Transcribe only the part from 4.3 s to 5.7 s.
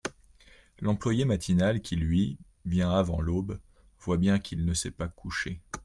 qu'il ne s'est pas couché.